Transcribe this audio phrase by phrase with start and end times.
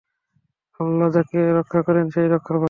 [0.79, 2.59] আল্লাহ যাকে রক্ষা করেন, সে-ই রক্ষা পায়।